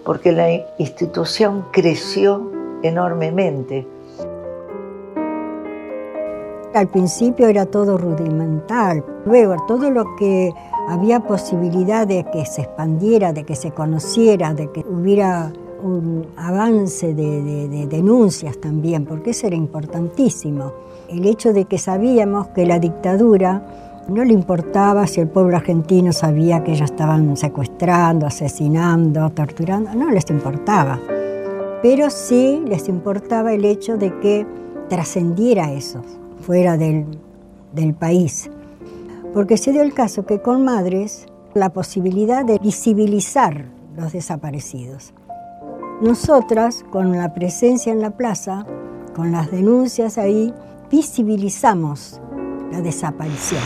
porque 0.04 0.32
la 0.32 0.50
institución 0.78 1.66
creció 1.72 2.52
enormemente. 2.84 3.88
Al 6.74 6.88
principio 6.90 7.48
era 7.48 7.66
todo 7.66 7.98
rudimental, 7.98 9.04
luego 9.26 9.56
todo 9.68 9.90
lo 9.90 10.16
que 10.18 10.52
había 10.90 11.22
posibilidad 11.22 12.06
de 12.06 12.26
que 12.32 12.46
se 12.46 12.64
expandiera, 12.64 13.32
de 13.32 13.44
que 13.44 13.56
se 13.56 13.72
conociera, 13.72 14.54
de 14.54 14.72
que 14.72 14.82
hubiera 14.82 15.54
un 15.86 16.28
avance 16.36 17.14
de, 17.14 17.88
denuncias 17.88 18.58
también, 18.58 19.06
porque 19.06 19.32
eso 19.32 19.48
era 19.48 19.56
importantísimo. 19.56 20.74
El 21.10 21.26
hecho 21.26 21.54
de 21.54 21.66
que 21.66 21.78
sabíamos 21.78 22.48
que 22.48 22.66
la 22.66 22.80
dictadura 22.80 24.04
no 24.08 24.24
le 24.24 24.34
importaba 24.34 25.08
si 25.08 25.22
el 25.22 25.28
pueblo 25.28 25.56
argentino 25.56 26.12
sabía 26.12 26.64
que 26.64 26.74
ellos 26.74 26.90
estaban 26.90 27.38
secuestrando, 27.38 28.26
asesinando, 28.26 29.30
torturando, 29.30 29.94
no 29.94 30.10
les 30.10 30.30
importaba. 30.30 31.00
Pero 31.82 32.10
sí 32.10 32.62
les 32.66 32.90
importaba 32.90 33.54
el 33.54 33.66
hecho 33.66 33.98
de 33.98 34.20
que 34.20 34.46
trascendiera 34.90 35.72
eso, 35.72 36.02
fuera 36.42 36.78
del, 36.78 37.06
del 37.74 37.94
país. 37.94 38.50
Porque 39.34 39.58
se 39.58 39.72
dio 39.72 39.84
el 39.84 39.94
caso 39.94 40.26
que 40.26 40.40
con 40.42 40.64
Madres 40.64 41.28
la 41.54 41.70
posibilidad 41.70 42.44
de 42.44 42.58
visibilizar 42.60 43.66
los 43.96 44.14
desaparecidos. 44.14 45.14
Nosotras, 46.02 46.84
con 46.92 47.14
la 47.14 47.34
presencia 47.34 47.94
en 47.94 48.02
la 48.02 48.12
plaza, 48.12 48.66
con 49.16 49.32
las 49.32 49.50
denuncias 49.50 50.18
ahí, 50.18 50.54
visibilizamos 50.92 52.20
la 52.70 52.82
desaparición. 52.82 53.62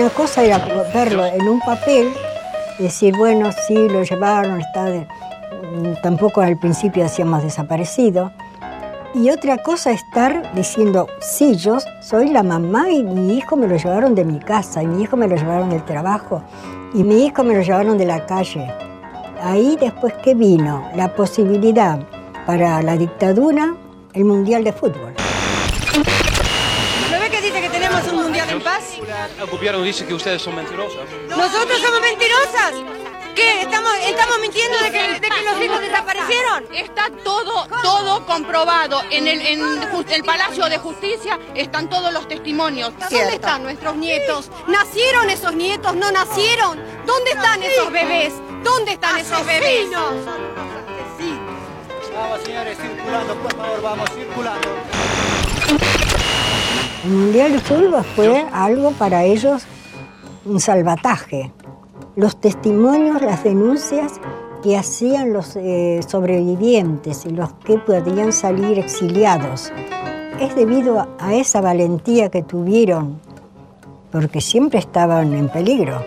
Una 0.00 0.08
cosa 0.08 0.42
era 0.42 0.56
verlo 0.94 1.26
en 1.26 1.46
un 1.46 1.60
papel, 1.60 2.10
decir, 2.78 3.14
bueno, 3.14 3.50
sí, 3.66 3.74
lo 3.74 4.02
llevaron, 4.02 4.58
está 4.58 5.06
tampoco 6.02 6.40
al 6.40 6.56
principio 6.56 7.04
hacíamos 7.04 7.42
desaparecido. 7.42 8.32
Y 9.12 9.28
otra 9.28 9.58
cosa 9.58 9.90
estar 9.90 10.54
diciendo, 10.54 11.06
sí, 11.20 11.54
yo 11.56 11.76
soy 12.00 12.30
la 12.30 12.42
mamá 12.42 12.88
y 12.88 13.04
mi 13.04 13.36
hijo 13.36 13.56
me 13.56 13.68
lo 13.68 13.76
llevaron 13.76 14.14
de 14.14 14.24
mi 14.24 14.38
casa, 14.38 14.82
y 14.82 14.86
mi 14.86 15.02
hijo 15.02 15.18
me 15.18 15.28
lo 15.28 15.36
llevaron 15.36 15.68
del 15.68 15.84
trabajo, 15.84 16.42
y 16.94 17.04
mi 17.04 17.26
hijo 17.26 17.44
me 17.44 17.54
lo 17.54 17.60
llevaron 17.60 17.98
de 17.98 18.06
la 18.06 18.24
calle. 18.24 18.72
Ahí 19.42 19.76
después 19.78 20.14
que 20.14 20.34
vino 20.34 20.88
la 20.94 21.14
posibilidad 21.14 22.00
para 22.46 22.80
la 22.80 22.96
dictadura, 22.96 23.74
el 24.14 24.24
Mundial 24.24 24.64
de 24.64 24.72
Fútbol. 24.72 25.12
¿No 27.12 27.20
ve 27.20 27.28
que 27.28 27.42
dice 27.42 27.60
que 27.60 27.68
tenemos 27.68 28.10
un 28.10 28.22
Mundial 28.22 28.48
gobierno 29.50 29.82
dice 29.82 30.06
que 30.06 30.14
ustedes 30.14 30.42
son 30.42 30.54
mentirosas. 30.54 31.08
¿Nosotros 31.28 31.80
somos 31.80 32.00
mentirosas? 32.00 32.72
¿Qué? 33.34 33.62
¿Estamos, 33.62 33.92
estamos 34.04 34.38
mintiendo 34.40 34.78
de 34.78 34.90
que, 34.90 35.20
de 35.20 35.28
que 35.28 35.42
los 35.42 35.62
hijos 35.62 35.80
desaparecieron? 35.80 36.66
Está 36.74 37.10
todo, 37.24 37.66
todo 37.82 38.26
comprobado. 38.26 39.02
En 39.10 39.28
el, 39.28 39.40
en 39.40 39.60
el 40.10 40.24
Palacio 40.24 40.68
de 40.68 40.78
Justicia 40.78 41.38
están 41.54 41.88
todos 41.88 42.12
los 42.12 42.26
testimonios. 42.26 42.92
¿Dónde 42.98 43.34
están 43.34 43.62
nuestros 43.62 43.96
nietos? 43.96 44.50
¿Nacieron 44.66 45.30
esos 45.30 45.54
nietos? 45.54 45.94
¿No 45.94 46.10
nacieron? 46.10 46.80
¿Dónde 47.06 47.30
están 47.30 47.62
esos 47.62 47.92
bebés? 47.92 48.34
¿Dónde 48.64 48.92
están 48.92 49.18
esos 49.18 49.46
bebés? 49.46 49.88
Vamos, 52.12 52.42
señores, 52.44 52.76
circulando, 52.76 53.34
por 53.36 53.56
favor, 53.56 53.82
vamos, 53.82 54.10
circulando. 54.10 54.68
El 57.02 57.12
Mundial 57.12 57.52
de 57.52 57.60
Fútbol 57.60 58.04
fue 58.04 58.44
algo 58.52 58.90
para 58.90 59.24
ellos 59.24 59.62
un 60.44 60.60
salvataje. 60.60 61.50
Los 62.14 62.38
testimonios, 62.38 63.22
las 63.22 63.42
denuncias 63.42 64.20
que 64.62 64.76
hacían 64.76 65.32
los 65.32 65.56
eh, 65.56 66.00
sobrevivientes 66.06 67.24
y 67.24 67.30
los 67.30 67.54
que 67.64 67.78
podían 67.78 68.34
salir 68.34 68.78
exiliados. 68.78 69.72
Es 70.40 70.54
debido 70.54 71.08
a 71.18 71.34
esa 71.34 71.62
valentía 71.62 72.28
que 72.28 72.42
tuvieron, 72.42 73.18
porque 74.12 74.42
siempre 74.42 74.78
estaban 74.78 75.32
en 75.32 75.48
peligro. 75.48 76.04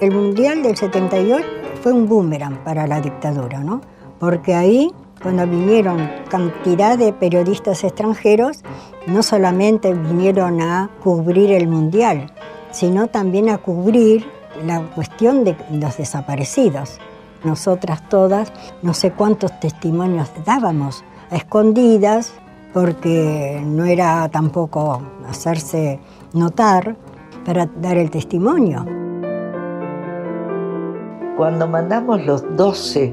El 0.00 0.12
Mundial 0.12 0.62
del 0.62 0.76
78 0.76 1.44
fue 1.82 1.92
un 1.92 2.06
boomerang 2.08 2.62
para 2.62 2.86
la 2.86 3.00
dictadura, 3.00 3.64
¿no? 3.64 3.80
Porque 4.20 4.54
ahí 4.54 4.92
cuando 5.26 5.44
vinieron 5.44 6.08
cantidad 6.28 6.96
de 6.96 7.12
periodistas 7.12 7.82
extranjeros, 7.82 8.62
no 9.08 9.24
solamente 9.24 9.92
vinieron 9.92 10.60
a 10.62 10.88
cubrir 11.02 11.50
el 11.50 11.66
mundial, 11.66 12.30
sino 12.70 13.08
también 13.08 13.48
a 13.48 13.58
cubrir 13.58 14.24
la 14.64 14.82
cuestión 14.82 15.42
de 15.42 15.56
los 15.72 15.96
desaparecidos. 15.96 17.00
Nosotras 17.42 18.08
todas, 18.08 18.52
no 18.82 18.94
sé 18.94 19.10
cuántos 19.10 19.58
testimonios 19.58 20.30
dábamos, 20.44 21.02
a 21.32 21.34
escondidas, 21.34 22.32
porque 22.72 23.60
no 23.66 23.84
era 23.84 24.28
tampoco 24.28 25.02
hacerse 25.28 25.98
notar 26.34 26.94
para 27.44 27.66
dar 27.66 27.96
el 27.96 28.12
testimonio. 28.12 28.86
Cuando 31.36 31.66
mandamos 31.66 32.24
los 32.24 32.44
12 32.56 33.12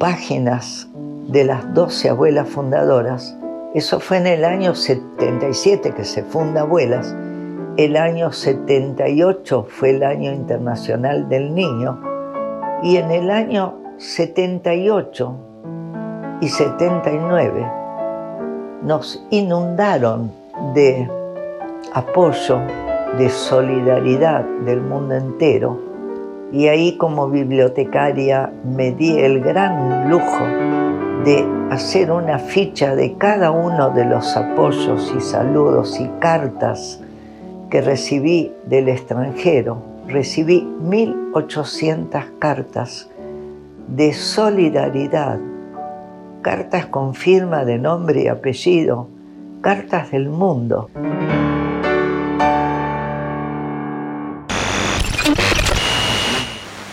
páginas 0.00 0.87
de 1.28 1.44
las 1.44 1.72
12 1.74 2.08
abuelas 2.08 2.48
fundadoras, 2.48 3.36
eso 3.74 4.00
fue 4.00 4.16
en 4.16 4.26
el 4.26 4.44
año 4.44 4.74
77 4.74 5.92
que 5.92 6.04
se 6.04 6.22
funda 6.22 6.62
Abuelas, 6.62 7.14
el 7.76 7.96
año 7.96 8.32
78 8.32 9.66
fue 9.68 9.90
el 9.90 10.02
año 10.02 10.32
internacional 10.32 11.28
del 11.28 11.54
niño. 11.54 12.00
Y 12.82 12.96
en 12.96 13.10
el 13.10 13.30
año 13.30 13.74
78 13.98 15.36
y 16.40 16.48
79 16.48 17.72
nos 18.82 19.24
inundaron 19.30 20.32
de 20.74 21.08
apoyo, 21.92 22.58
de 23.18 23.28
solidaridad 23.28 24.44
del 24.64 24.80
mundo 24.80 25.14
entero. 25.14 25.78
Y 26.52 26.68
ahí 26.68 26.96
como 26.96 27.28
bibliotecaria 27.28 28.50
me 28.64 28.92
di 28.92 29.18
el 29.18 29.40
gran 29.40 30.10
lujo 30.10 30.87
de 31.24 31.46
hacer 31.70 32.10
una 32.10 32.38
ficha 32.38 32.94
de 32.94 33.14
cada 33.14 33.50
uno 33.50 33.90
de 33.90 34.04
los 34.04 34.36
apoyos 34.36 35.12
y 35.16 35.20
saludos 35.20 35.98
y 36.00 36.08
cartas 36.20 37.00
que 37.70 37.80
recibí 37.80 38.52
del 38.66 38.88
extranjero. 38.88 39.82
Recibí 40.06 40.66
1.800 40.82 42.38
cartas 42.38 43.10
de 43.88 44.12
solidaridad, 44.12 45.38
cartas 46.42 46.86
con 46.86 47.14
firma 47.14 47.64
de 47.64 47.78
nombre 47.78 48.22
y 48.22 48.28
apellido, 48.28 49.08
cartas 49.60 50.10
del 50.10 50.28
mundo. 50.28 50.88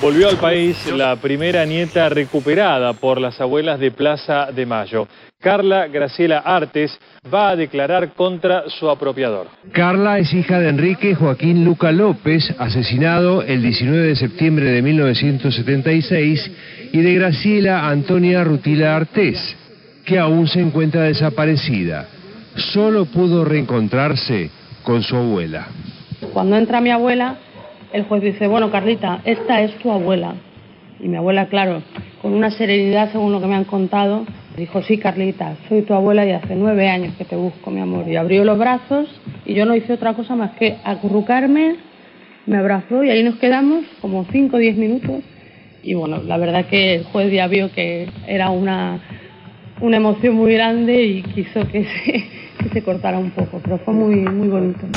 Volvió 0.06 0.30
al 0.30 0.38
país 0.38 0.78
la 0.96 1.16
primera 1.16 1.66
nieta 1.66 2.10
recuperada 2.10 2.94
por 2.94 3.20
las 3.20 3.42
abuelas 3.42 3.80
de 3.80 3.90
Plaza 3.90 4.52
de 4.52 4.64
Mayo. 4.64 5.08
Carla 5.42 5.88
Graciela 5.88 6.44
Artes 6.46 6.96
va 7.34 7.50
a 7.50 7.56
declarar 7.56 8.14
contra 8.14 8.70
su 8.70 8.88
apropiador. 8.88 9.48
Carla 9.72 10.20
es 10.20 10.32
hija 10.32 10.60
de 10.60 10.70
Enrique 10.70 11.16
Joaquín 11.16 11.66
Luca 11.66 11.92
López, 11.92 12.54
asesinado 12.60 13.42
el 13.42 13.64
19 13.64 14.10
de 14.10 14.16
septiembre 14.16 14.70
de 14.70 14.84
1976, 14.84 16.52
y 16.94 17.02
de 17.02 17.14
Graciela 17.16 17.90
Antonia 17.90 18.44
Rutila 18.44 18.96
Artés, 18.96 19.58
que 20.06 20.20
aún 20.20 20.48
se 20.48 20.60
encuentra 20.60 21.02
desaparecida. 21.02 22.06
Solo 22.56 23.06
pudo 23.06 23.44
reencontrarse 23.44 24.52
con 24.84 25.02
su 25.02 25.16
abuela. 25.16 25.66
Cuando 26.32 26.58
entra 26.58 26.80
mi 26.80 26.92
abuela, 26.92 27.40
el 27.96 28.04
juez 28.04 28.22
dice, 28.22 28.48
bueno, 28.48 28.72
Carlita, 28.72 29.22
esta 29.26 29.62
es 29.62 29.76
tu 29.80 29.92
abuela. 29.92 30.36
Y 31.00 31.08
mi 31.08 31.18
abuela, 31.18 31.48
claro, 31.48 31.82
con 32.22 32.34
una 32.34 32.52
serenidad, 32.52 33.12
según 33.12 33.32
lo 33.32 33.42
que 33.42 33.48
me 33.48 33.56
han 33.56 33.66
contado, 33.66 34.26
Dijo, 34.58 34.82
sí, 34.84 34.98
Carlita, 34.98 35.58
soy 35.68 35.82
tu 35.82 35.94
abuela 35.94 36.26
y 36.26 36.32
hace 36.32 36.56
nueve 36.56 36.88
años 36.88 37.14
que 37.18 37.26
te 37.26 37.36
busco, 37.36 37.72
mi 37.72 37.82
amor. 37.82 38.08
Y 38.08 38.16
abrió 38.16 38.46
los 38.46 38.58
brazos 38.58 39.10
y 39.46 39.54
yo 39.54 39.66
no 39.66 39.76
hice 39.76 39.92
otra 39.92 40.14
cosa 40.14 40.36
más 40.36 40.52
que 40.52 40.78
acurrucarme, 40.84 41.76
me 42.46 42.58
abrazó 42.58 43.04
y 43.04 43.10
ahí 43.10 43.22
nos 43.22 43.36
quedamos 43.36 43.84
como 44.00 44.26
cinco 44.32 44.56
o 44.56 44.60
diez 44.60 44.78
minutos. 44.78 45.24
Y 45.84 45.94
bueno, 45.94 46.24
la 46.24 46.38
verdad 46.38 46.68
que 46.68 46.96
el 46.96 47.04
juez 47.04 47.34
ya 47.34 47.48
vio 47.48 47.70
que 47.74 48.08
era 48.28 48.50
una, 48.50 49.02
una 49.82 49.98
emoción 49.98 50.36
muy 50.36 50.54
grande 50.54 51.04
y 51.04 51.22
quiso 51.22 51.68
que 51.68 51.84
se, 51.84 52.12
que 52.64 52.70
se 52.72 52.82
cortara 52.82 53.20
un 53.20 53.32
poco, 53.32 53.60
pero 53.62 53.78
fue 53.80 53.94
muy, 53.94 54.16
muy 54.16 54.48
bonito. 54.48 54.88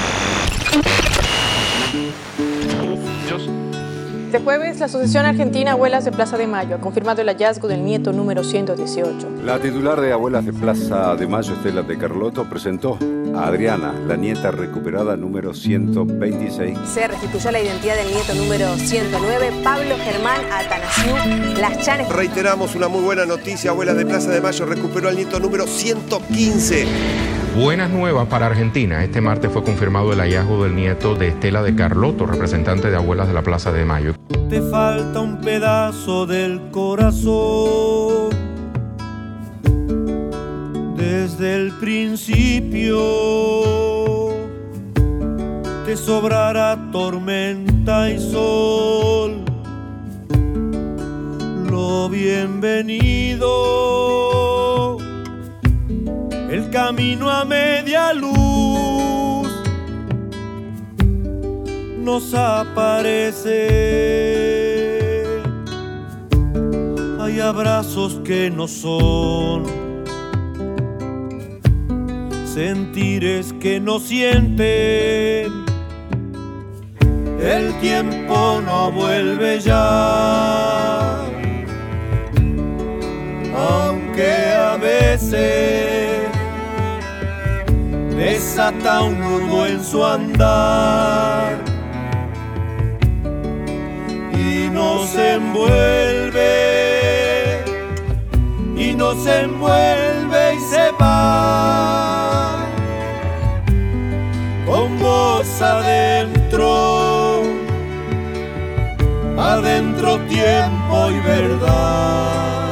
Este 4.28 4.40
jueves, 4.40 4.78
la 4.78 4.84
Asociación 4.84 5.24
Argentina 5.24 5.72
Abuelas 5.72 6.04
de 6.04 6.12
Plaza 6.12 6.36
de 6.36 6.46
Mayo 6.46 6.76
ha 6.76 6.80
confirmado 6.80 7.22
el 7.22 7.28
hallazgo 7.28 7.66
del 7.66 7.82
nieto 7.82 8.12
número 8.12 8.44
118. 8.44 9.26
La 9.42 9.58
titular 9.58 9.98
de 10.02 10.12
Abuelas 10.12 10.44
de 10.44 10.52
Plaza 10.52 11.16
de 11.16 11.26
Mayo, 11.26 11.54
Estela 11.54 11.80
de 11.80 11.96
Carlotto, 11.96 12.44
presentó 12.44 12.98
a 13.34 13.46
Adriana, 13.46 13.94
la 14.06 14.16
nieta 14.16 14.50
recuperada 14.50 15.16
número 15.16 15.54
126. 15.54 16.76
Se 16.92 17.08
restituyó 17.08 17.50
la 17.52 17.62
identidad 17.62 17.96
del 17.96 18.12
nieto 18.12 18.34
número 18.34 18.76
109, 18.76 19.50
Pablo 19.64 19.96
Germán 19.96 20.42
Atanasiu 20.52 21.58
Las 21.58 21.78
Chanes. 21.78 22.10
Reiteramos 22.10 22.74
una 22.74 22.88
muy 22.88 23.00
buena 23.00 23.24
noticia, 23.24 23.70
Abuelas 23.70 23.96
de 23.96 24.04
Plaza 24.04 24.30
de 24.30 24.42
Mayo 24.42 24.66
recuperó 24.66 25.08
al 25.08 25.16
nieto 25.16 25.40
número 25.40 25.66
115. 25.66 27.37
Buenas 27.60 27.90
nuevas 27.90 28.28
para 28.28 28.46
Argentina. 28.46 29.02
Este 29.02 29.20
martes 29.20 29.50
fue 29.50 29.64
confirmado 29.64 30.12
el 30.12 30.20
hallazgo 30.20 30.62
del 30.62 30.76
nieto 30.76 31.16
de 31.16 31.26
Estela 31.26 31.60
de 31.60 31.74
Carlotto, 31.74 32.24
representante 32.24 32.88
de 32.88 32.94
Abuelas 32.94 33.26
de 33.26 33.34
la 33.34 33.42
Plaza 33.42 33.72
de 33.72 33.84
Mayo. 33.84 34.14
Te 34.48 34.62
falta 34.62 35.18
un 35.18 35.40
pedazo 35.40 36.24
del 36.24 36.70
corazón. 36.70 38.28
Desde 40.96 41.56
el 41.56 41.72
principio 41.80 43.00
te 45.84 45.96
sobrará 45.96 46.78
tormenta 46.92 48.08
y 48.08 48.20
sol. 48.20 49.42
Lo 51.68 52.08
bienvenido 52.08 53.48
camino 56.70 57.28
a 57.30 57.44
media 57.44 58.12
luz 58.12 59.48
nos 62.08 62.32
aparece. 62.34 63.58
Hay 67.20 67.38
abrazos 67.40 68.20
que 68.24 68.50
no 68.50 68.66
son, 68.66 69.66
sentires 72.46 73.52
que 73.60 73.78
no 73.78 73.98
sienten. 73.98 75.52
El 77.40 77.72
tiempo 77.80 78.60
no 78.64 78.90
vuelve 78.90 79.60
ya, 79.60 80.98
aunque 83.54 84.32
a 84.54 84.76
veces 84.76 86.07
desata 88.48 89.02
un 89.02 89.20
nudo 89.20 89.66
en 89.66 89.84
su 89.84 90.02
andar. 90.02 91.58
Y 94.32 94.70
nos 94.70 95.14
envuelve 95.14 96.48
y 98.74 98.94
nos 98.94 99.26
envuelve 99.26 100.54
y 100.54 100.60
se 100.60 100.90
va. 100.98 102.64
Con 104.66 104.98
voz 104.98 105.60
adentro 105.60 107.42
adentro 109.36 110.18
tiempo 110.20 111.10
y 111.10 111.20
verdad. 111.20 112.68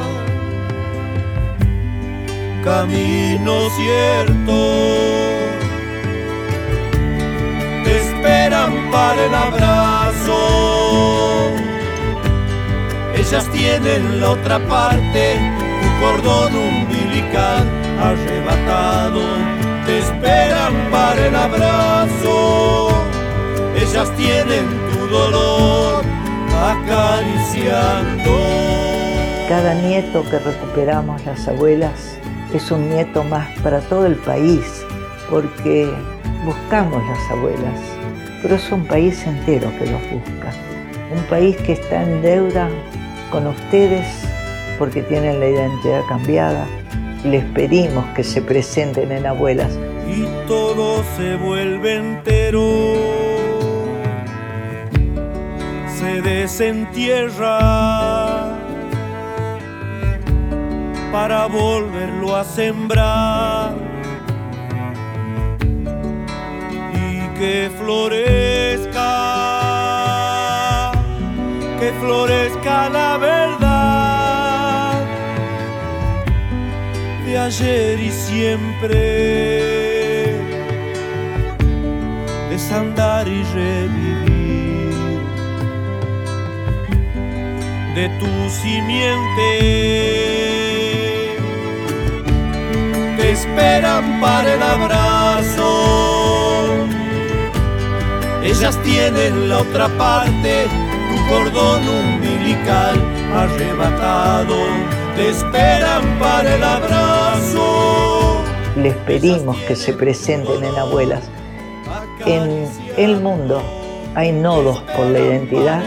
Camino 2.64 3.68
cierto 3.76 5.35
para 8.90 9.24
el 9.24 9.34
abrazo. 9.34 10.38
Ellas 13.14 13.48
tienen 13.50 14.20
la 14.20 14.30
otra 14.30 14.58
parte, 14.68 15.38
tu 15.82 15.88
cordón 16.04 16.54
umbilical 16.54 17.66
arrebatado. 18.00 19.22
Te 19.86 19.98
esperan 19.98 20.74
para 20.90 21.26
el 21.26 21.34
abrazo. 21.34 22.88
Ellas 23.74 24.10
tienen 24.16 24.66
tu 24.92 25.06
dolor 25.08 26.04
acariciando. 26.54 28.30
Cada 29.48 29.74
nieto 29.74 30.24
que 30.28 30.38
recuperamos 30.38 31.24
las 31.24 31.46
abuelas 31.46 32.18
es 32.52 32.70
un 32.70 32.88
nieto 32.90 33.22
más 33.24 33.48
para 33.60 33.80
todo 33.80 34.06
el 34.06 34.16
país, 34.16 34.84
porque 35.30 35.88
buscamos 36.44 37.02
las 37.06 37.30
abuelas, 37.30 37.80
pero 38.42 38.54
es 38.56 38.72
un 38.72 38.84
país 38.86 39.26
entero 39.26 39.70
que 39.78 39.86
los 39.86 40.02
busca. 40.10 40.52
Un 41.14 41.22
país 41.30 41.56
que 41.58 41.72
está 41.72 42.02
en 42.02 42.22
deuda 42.22 42.68
con 43.30 43.46
ustedes 43.46 44.06
porque 44.78 45.02
tienen 45.02 45.40
la 45.40 45.48
identidad 45.48 46.02
cambiada 46.08 46.66
les 47.26 47.44
pedimos 47.46 48.04
que 48.14 48.22
se 48.22 48.40
presenten 48.42 49.12
en 49.12 49.26
abuelas. 49.26 49.78
Y 50.08 50.24
todo 50.46 51.02
se 51.16 51.36
vuelve 51.36 51.96
entero, 51.96 52.94
se 55.98 56.22
desentierra 56.22 57.58
para 61.10 61.46
volverlo 61.46 62.36
a 62.36 62.44
sembrar 62.44 63.85
que 67.38 67.70
florezca, 67.76 69.12
que 71.78 71.92
florezca 72.00 72.88
la 72.88 73.18
verdad 73.18 75.04
de 77.26 77.38
ayer 77.38 78.00
y 78.00 78.10
siempre, 78.10 78.96
desandar 82.48 83.28
y 83.28 83.42
revivir 83.54 84.94
de 87.94 88.08
tu 88.18 88.50
simiente. 88.50 89.50
Te 93.18 93.32
esperan 93.32 94.20
para 94.20 94.54
el 94.54 94.62
abrazo 94.62 96.15
ellas 98.46 98.80
tienen 98.84 99.48
la 99.48 99.58
otra 99.58 99.88
parte, 99.98 100.66
tu 101.10 101.34
cordón 101.34 101.82
umbilical 101.88 102.94
arrebatado, 103.34 104.54
te 105.16 105.30
esperan 105.30 106.16
para 106.20 106.54
el 106.54 106.62
abrazo. 106.62 108.44
Les 108.76 108.94
pedimos 108.98 109.56
que 109.66 109.74
se 109.74 109.92
presenten 109.92 110.62
en 110.62 110.76
abuelas. 110.76 111.28
En 112.24 112.68
el 112.96 113.20
mundo 113.20 113.60
hay 114.14 114.30
nodos 114.30 114.80
por 114.96 115.06
la 115.06 115.18
identidad, 115.18 115.82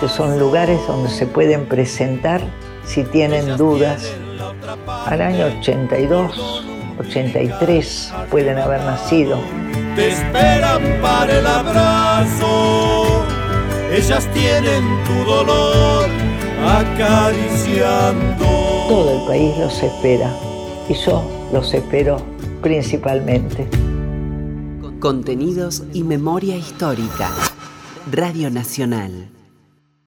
que 0.00 0.08
son 0.08 0.36
lugares 0.40 0.80
donde 0.88 1.10
se 1.10 1.26
pueden 1.26 1.66
presentar 1.66 2.40
si 2.84 3.04
tienen 3.04 3.56
dudas. 3.56 4.12
Al 5.06 5.22
año 5.22 5.46
82, 5.60 6.64
83 6.98 8.12
pueden 8.30 8.58
haber 8.58 8.80
nacido 8.80 9.38
te 9.94 10.08
esperan 10.08 11.00
para 11.00 11.38
el 11.38 11.46
abrazo. 11.46 13.24
Ellas 13.92 14.28
tienen 14.32 14.84
tu 15.04 15.12
dolor 15.24 16.08
acariciando. 16.66 18.44
Todo 18.88 19.20
el 19.20 19.26
país 19.26 19.56
los 19.58 19.82
espera 19.82 20.30
y 20.88 20.94
yo 20.94 21.48
los 21.52 21.72
espero 21.72 22.16
principalmente. 22.62 23.68
Contenidos 24.98 25.84
y 25.92 26.02
memoria 26.02 26.56
histórica. 26.56 27.30
Radio 28.10 28.50
Nacional. 28.50 29.28